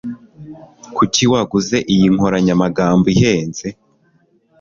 [0.95, 3.67] Kuki waguze iyi nkoranyamagambo ihenze?